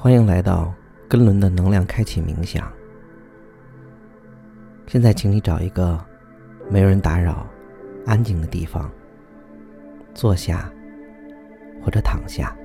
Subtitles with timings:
[0.00, 0.72] 欢迎来到
[1.08, 2.72] 根轮的能量开启冥想。
[4.86, 5.98] 现在，请你找一个
[6.70, 7.44] 没有人打扰、
[8.06, 8.88] 安静的地方，
[10.14, 10.72] 坐下
[11.82, 12.56] 或者躺下，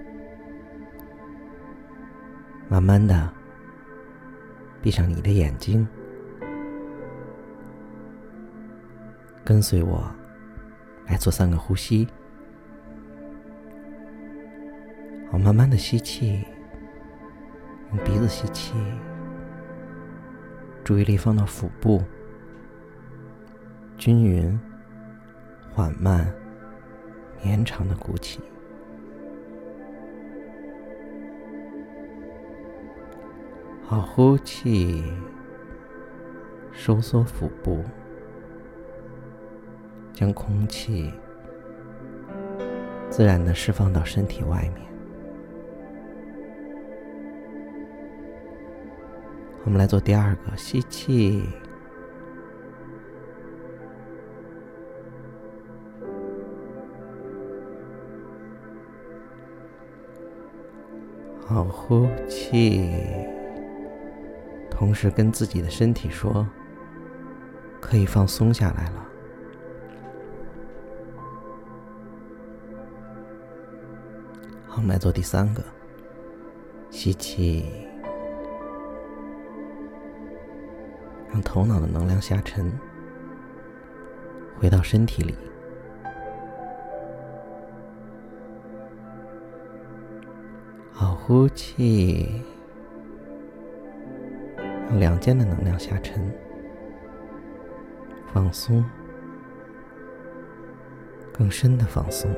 [2.69, 3.27] 慢慢的
[4.79, 5.87] 闭上你的眼睛，
[9.43, 10.05] 跟随我
[11.07, 12.07] 来做三个呼吸。
[15.31, 16.45] 好，慢慢的吸气。
[17.95, 18.73] 用鼻子吸气，
[20.83, 22.01] 注意力放到腹部，
[23.97, 24.59] 均匀、
[25.71, 26.33] 缓慢、
[27.43, 28.41] 绵长的鼓起。
[33.85, 35.03] 好，呼气，
[36.71, 37.83] 收缩腹部，
[40.13, 41.13] 将空气
[43.11, 44.92] 自然的释放到身体外面。
[49.65, 51.47] 我们来做第二个，吸气，
[61.47, 62.91] 好，呼气，
[64.69, 66.45] 同时跟自己的身体说，
[67.79, 69.09] 可以放松下来了。
[74.67, 75.63] 好，我们来做第三个，
[76.89, 77.92] 吸气。
[81.33, 82.71] 让头脑的能量下沉，
[84.59, 85.33] 回到身体里。
[90.91, 92.43] 好，呼气，
[94.87, 96.31] 让两肩的能量下沉，
[98.31, 98.85] 放松，
[101.35, 102.29] 更深的放松。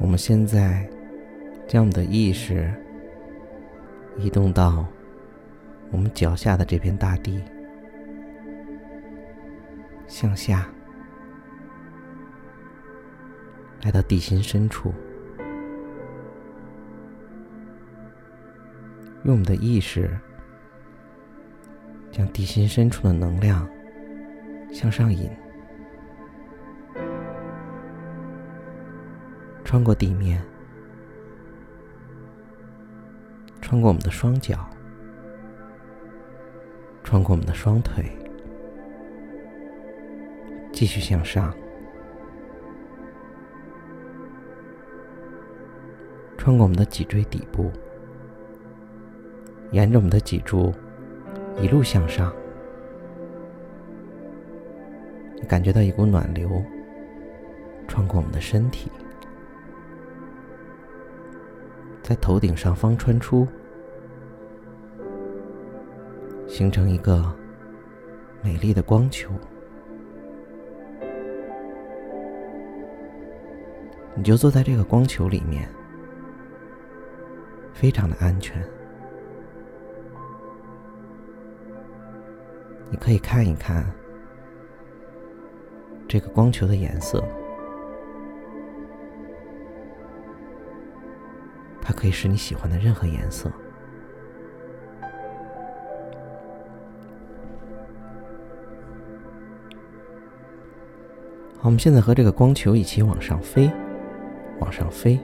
[0.00, 0.91] 我们现在。
[1.72, 2.70] 将我们的意识
[4.18, 4.86] 移动到
[5.90, 7.42] 我们脚下的这片大地，
[10.06, 10.68] 向下，
[13.80, 14.92] 来到地心深处，
[19.24, 20.10] 用我们的意识
[22.10, 23.66] 将地心深处的能量
[24.70, 25.26] 向上引，
[29.64, 30.38] 穿过地面。
[33.72, 34.68] 穿过我们的双脚，
[37.02, 38.04] 穿过我们的双腿，
[40.74, 41.50] 继续向上，
[46.36, 47.72] 穿过我们的脊椎底部，
[49.70, 50.70] 沿着我们的脊柱
[51.58, 52.30] 一路向上，
[55.48, 56.62] 感觉到一股暖流
[57.88, 58.92] 穿过我们的身体，
[62.02, 63.48] 在头顶上方穿出。
[66.62, 67.20] 形成一个
[68.40, 69.32] 美丽的光球，
[74.14, 75.68] 你就坐在这个光球里面，
[77.74, 78.64] 非常的安全。
[82.88, 83.84] 你可以看一看
[86.06, 87.24] 这个光球的颜色，
[91.80, 93.50] 它可以是你喜欢的任何颜色。
[101.64, 103.70] 我们现在和这个光球一起往上飞，
[104.58, 105.16] 往上飞，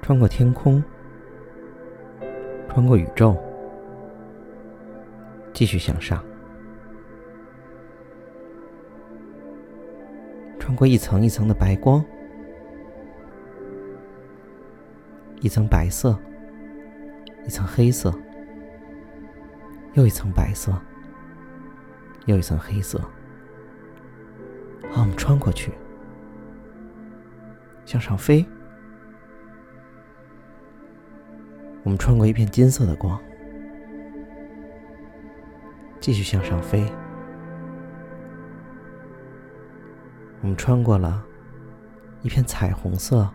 [0.00, 0.80] 穿过天空，
[2.68, 3.36] 穿过宇宙，
[5.52, 6.24] 继续向上，
[10.60, 12.04] 穿过一层一层的白光，
[15.40, 16.16] 一层白色，
[17.44, 18.14] 一层黑色，
[19.94, 20.72] 又一层白色。
[22.28, 23.00] 又一层黑色。
[24.90, 25.72] 好，我们穿过去，
[27.86, 28.44] 向上飞。
[31.84, 33.18] 我们穿过一片金色的光，
[36.00, 36.86] 继续向上飞。
[40.42, 41.24] 我们穿过了
[42.20, 43.26] 一片彩虹色，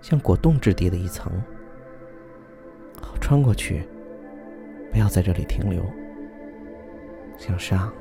[0.00, 1.32] 像果冻质地的一层。
[3.02, 3.88] 好，穿过去，
[4.92, 5.84] 不要在这里停留，
[7.36, 7.92] 向上。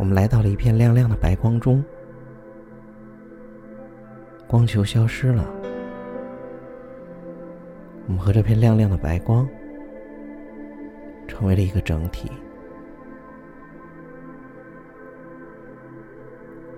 [0.00, 1.84] 我们来到了一片亮亮的白光中。
[4.46, 5.44] 光球消失了。
[8.06, 9.46] 我们和这片亮亮的白光
[11.28, 12.32] 成为了一个整体。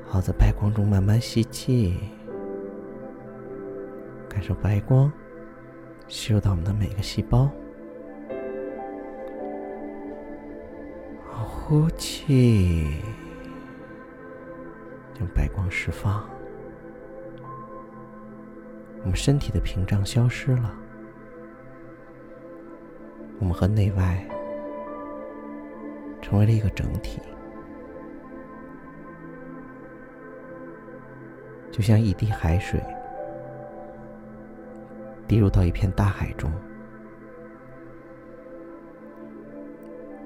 [0.04, 1.96] 好在白光中慢慢吸气。
[4.28, 5.10] 感受白光
[6.08, 7.48] 吸入到我们的每个细胞。
[12.24, 13.02] 气，
[15.12, 16.22] 将白光释放。
[19.00, 20.72] 我们身体的屏障消失了，
[23.40, 24.24] 我们和内外
[26.20, 27.20] 成为了一个整体。
[31.72, 32.80] 就像一滴海水
[35.26, 36.52] 滴入到一片大海中，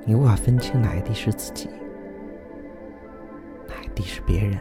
[0.04, 1.70] 你无法分清哪一滴是自己，
[3.96, 4.58] 你是别人，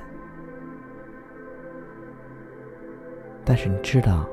[3.43, 4.27] 但是你知道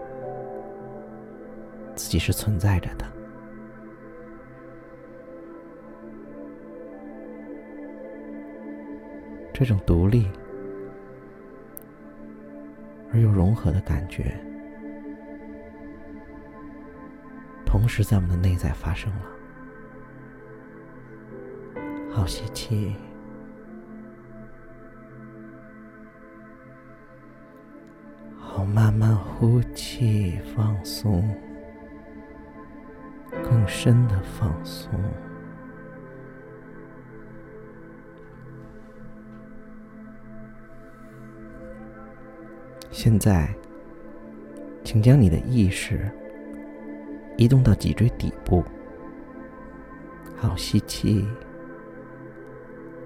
[1.95, 3.05] 自己是存在着的。
[9.53, 10.31] 这种独立。
[13.15, 14.35] 而又融合的感觉，
[17.67, 19.21] 同时在我们的内在发生了。
[22.11, 22.97] 好，吸气，
[28.64, 31.23] 慢慢呼气，放松，
[33.43, 34.91] 更深的放松。
[42.91, 43.53] 现在，
[44.85, 46.11] 请将你的意识
[47.37, 48.62] 移动到脊椎底部。
[50.37, 51.26] 好，吸气，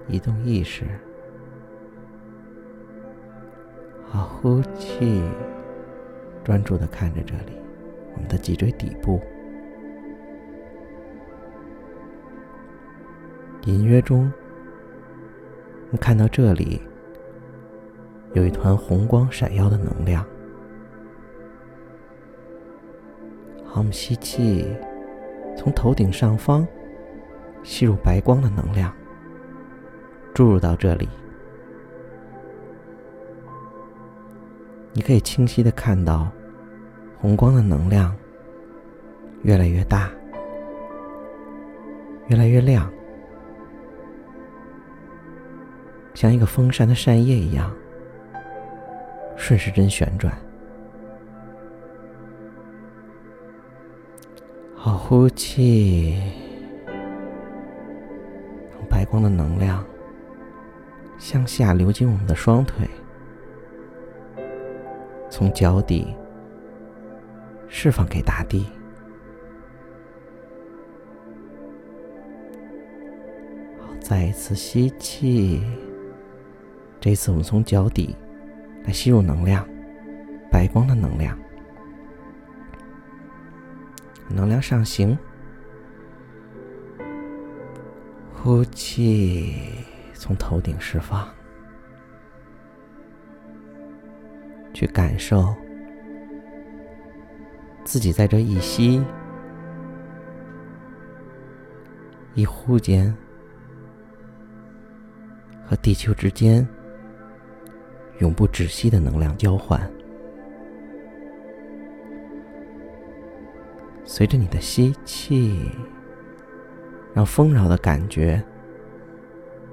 [0.07, 0.85] 移动意识。
[4.17, 5.21] 好，呼气，
[6.43, 7.55] 专注的看着这里，
[8.15, 9.21] 我们的脊椎底部。
[13.65, 14.31] 隐约中，
[15.91, 16.81] 你看到这里。
[18.33, 20.25] 有一团红光闪耀的能量。
[23.65, 24.65] 好，我们吸气，
[25.55, 26.67] 从头顶上方
[27.61, 28.91] 吸入白光的能量，
[30.33, 31.07] 注入到这里。
[34.97, 36.27] 你可以清晰的看到
[37.19, 38.15] 红光的能量
[39.43, 40.09] 越来越大，
[42.29, 42.91] 越来越亮，
[46.15, 47.71] 像一个风扇的扇叶一样。
[49.35, 50.35] 顺时针旋转，
[54.75, 56.19] 好，呼气，
[58.71, 59.85] 让白光的能量
[61.19, 62.89] 向下流进我们的双腿，
[65.37, 66.15] 从脚底
[67.69, 68.65] 释放给大地。
[74.01, 75.61] 再一次吸气，
[76.99, 78.15] 这次我们从脚底。
[78.83, 79.63] 来吸入能量，
[80.49, 81.37] 白光的能量，
[84.29, 85.15] 能量上行。
[88.33, 89.53] 呼气，
[90.15, 91.27] 从头顶释放，
[94.77, 95.55] 去感受
[97.83, 99.03] 自己在这一吸
[102.35, 103.11] 一呼间
[105.65, 106.67] 和地球之间。
[108.19, 109.79] 永不止息的能量交换，
[114.03, 115.71] 随着你的吸气，
[117.13, 118.43] 让丰饶的感觉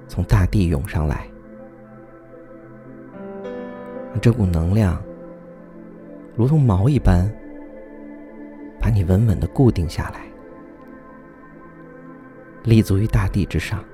[0.07, 1.27] 从大地涌上来，
[4.21, 5.03] 这股能量
[6.37, 7.31] 如同锚一般，
[8.81, 10.27] 把你稳稳的固定下来，
[12.63, 13.85] 立足于大地之上。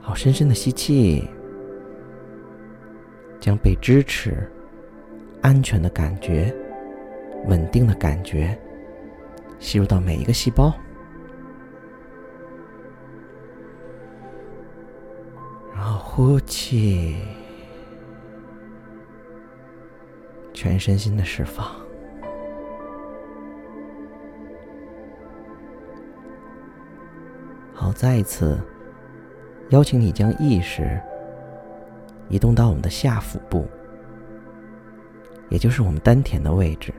[0.00, 1.28] 好，深深的吸气。
[3.40, 4.50] 将被支持、
[5.40, 6.52] 安全的感觉、
[7.46, 8.58] 稳定的感觉
[9.60, 10.74] 吸入到每一个细胞，
[16.18, 17.14] 呼气，
[20.52, 21.64] 全身心的释放。
[27.72, 28.58] 好，再一次
[29.70, 31.00] 邀请你将意识。
[32.28, 33.64] 移动到我们的下腹部，
[35.50, 36.92] 也就是我们丹田的位置。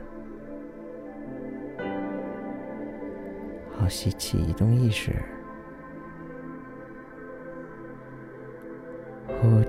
[3.76, 5.12] 好，吸气，移动意识；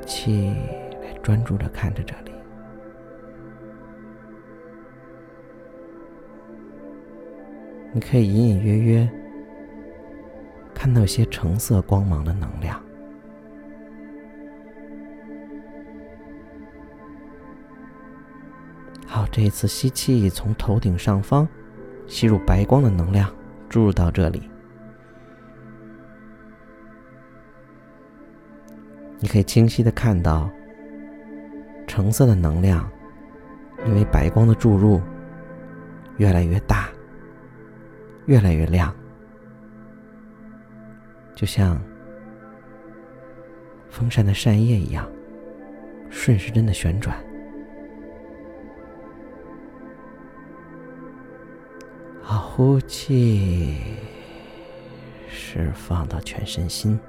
[0.06, 0.54] 气
[1.04, 2.32] 来专注的看着这里。
[7.94, 9.10] 你可以隐隐约约
[10.74, 12.82] 看到些橙色光芒的能量。
[19.06, 21.48] 好，这一次吸气，从头顶上方
[22.08, 23.30] 吸入白光的能量，
[23.68, 24.51] 注入到这里。
[29.24, 30.50] 你可以清晰的看到，
[31.86, 32.90] 橙色的能量
[33.86, 35.00] 因为白光的注入
[36.18, 36.90] 越来越大，
[38.26, 38.92] 越来越亮，
[41.36, 41.80] 就像
[43.92, 45.08] 风扇的扇叶一样，
[46.10, 47.16] 顺时针的旋转。
[52.24, 53.78] 好，呼气，
[55.30, 57.00] 释放到全身心。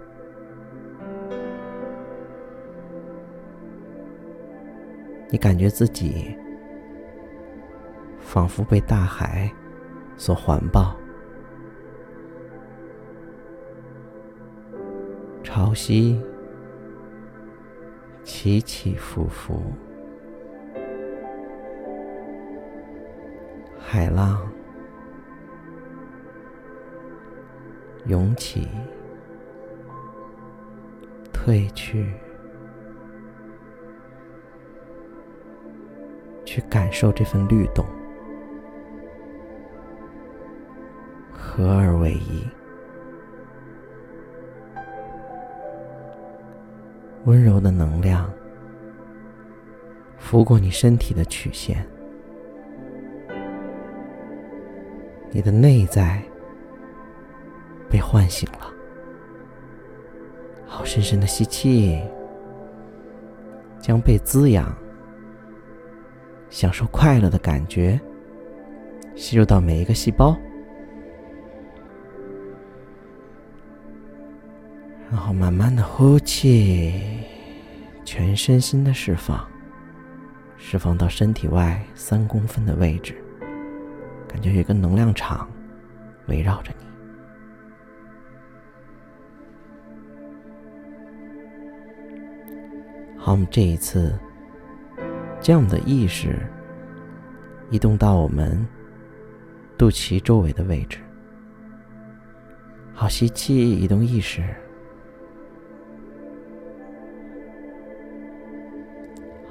[5.32, 6.36] 你感觉自己
[8.20, 9.50] 仿佛被大海
[10.14, 10.94] 所环抱，
[15.42, 16.20] 潮汐
[18.22, 19.62] 起起伏伏，
[23.78, 24.46] 海浪
[28.04, 28.68] 涌起，
[31.32, 32.12] 退去。
[36.52, 37.82] 去感受这份律动，
[41.32, 42.46] 合而为一，
[47.24, 48.30] 温柔的能量
[50.18, 51.86] 拂过你身体的曲线，
[55.30, 56.22] 你的内在
[57.88, 58.70] 被唤醒了。
[60.66, 61.98] 好，深深的吸气，
[63.80, 64.81] 将被滋养。
[66.52, 67.98] 享受快乐的感觉，
[69.16, 70.36] 吸入到每一个细胞，
[75.10, 76.92] 然后慢慢的呼气，
[78.04, 79.48] 全身心的释放，
[80.58, 83.16] 释放到身体外三公分的位置，
[84.28, 85.50] 感觉有一个能量场
[86.26, 86.84] 围绕着你。
[93.16, 94.14] 好，我们这一次。
[95.42, 96.38] 将的意识
[97.70, 98.64] 移动到我们
[99.76, 100.98] 肚脐周围的位置。
[102.94, 104.42] 好，吸气，移动意识。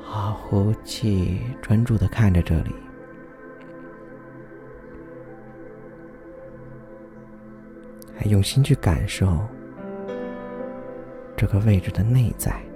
[0.01, 2.71] 好，呼气，专注的看着这里，
[8.15, 9.45] 还用心去感受
[11.35, 12.70] 这个位置的内在。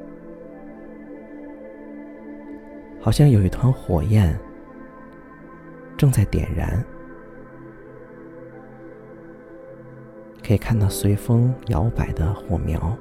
[3.05, 4.35] 好像有一团火焰
[5.95, 6.83] 正在点燃，
[10.43, 12.97] 可以看到随风摇摆的火苗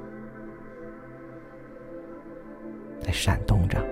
[3.00, 3.82] 在闪动着。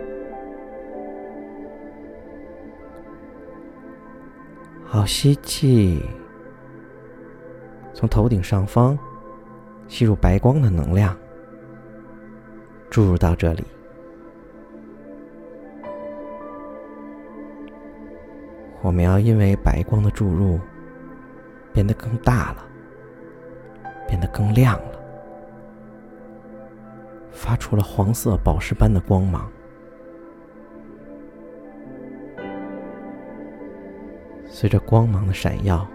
[4.85, 6.05] 好，吸气，
[7.95, 8.99] 从头顶上方
[9.89, 11.17] 吸入白光的能量，
[12.91, 13.65] 注入到这里。
[18.83, 20.59] 火苗因为白光的注入，
[21.73, 22.67] 变得更大了，
[24.09, 25.01] 变得更亮了，
[27.31, 29.49] 发出了黄色宝石般的光芒。
[34.47, 35.87] 随着光芒的闪耀，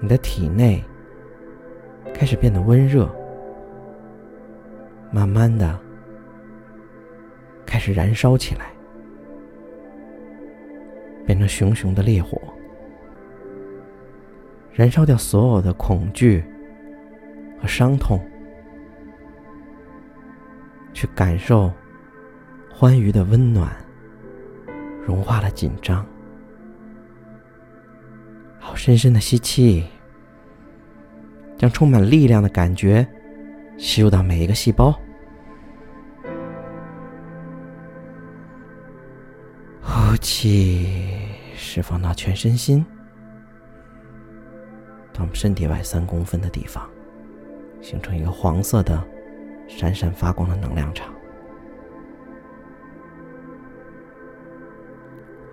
[0.00, 0.84] 你的体内
[2.12, 3.10] 开始变得温热，
[5.10, 5.80] 慢慢的
[7.64, 8.66] 开始燃烧起来。
[11.30, 12.42] 变成熊熊的烈火，
[14.72, 16.44] 燃烧掉所有的恐惧
[17.62, 18.18] 和伤痛，
[20.92, 21.72] 去感受
[22.68, 23.70] 欢愉的温暖，
[25.06, 26.04] 融化了紧张。
[28.58, 29.86] 好，深深的吸气，
[31.56, 33.06] 将充满力量的感觉
[33.78, 34.92] 吸入到每一个细胞。
[39.80, 41.19] 呼气。
[41.62, 42.84] 释放到全身心，
[45.12, 46.88] 到我们身体外三公分的地方，
[47.82, 49.00] 形成一个黄色的、
[49.68, 51.14] 闪闪发光的能量场。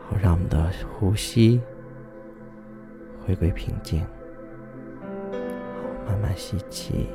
[0.01, 1.61] 好，让我们的呼吸
[3.23, 3.99] 回归平静。
[5.03, 7.09] 好，慢慢吸气，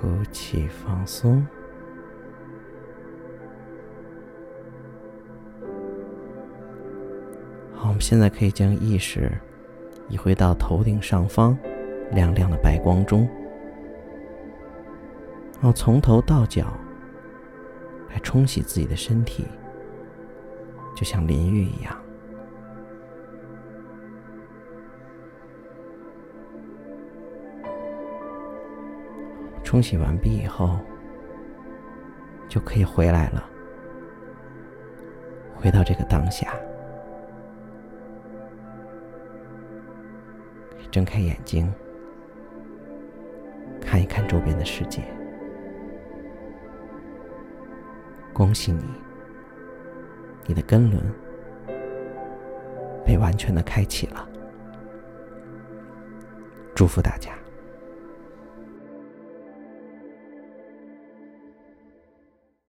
[0.00, 1.44] 呼气，放松。
[8.06, 9.32] 现在可以将意识
[10.10, 11.56] 移回到头顶上方
[12.10, 13.26] 亮亮的白光中。
[15.54, 16.66] 然后从头到脚
[18.10, 19.46] 来冲洗自己的身体，
[20.94, 21.96] 就像淋浴一样。
[29.62, 30.78] 冲洗完毕以后，
[32.50, 33.42] 就可以回来了，
[35.56, 36.54] 回到这个当下，
[40.90, 41.72] 睁开眼睛，
[43.80, 45.02] 看一看周边的世界。
[48.32, 48.84] 恭喜你，
[50.46, 51.00] 你的根轮
[53.04, 54.28] 被完全的开启了。
[56.74, 57.30] 祝福大家。